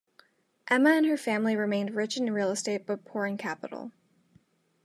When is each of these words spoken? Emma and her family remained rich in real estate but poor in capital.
Emma 0.67 0.89
and 0.93 1.05
her 1.05 1.15
family 1.15 1.55
remained 1.55 1.93
rich 1.95 2.17
in 2.17 2.33
real 2.33 2.49
estate 2.49 2.87
but 2.87 3.05
poor 3.05 3.27
in 3.27 3.37
capital. 3.37 3.91